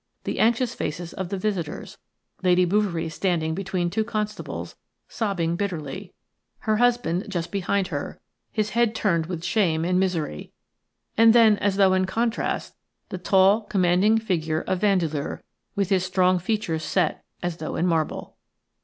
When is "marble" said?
17.85-18.37